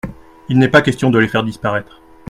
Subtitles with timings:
[0.49, 2.01] Il n’est pas question de les faire disparaître.